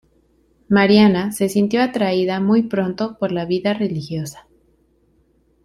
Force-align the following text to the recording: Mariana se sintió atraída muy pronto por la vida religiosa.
Mariana 0.67 1.31
se 1.31 1.47
sintió 1.47 1.79
atraída 1.83 2.39
muy 2.39 2.63
pronto 2.63 3.19
por 3.19 3.31
la 3.31 3.45
vida 3.45 3.75
religiosa. 3.75 4.47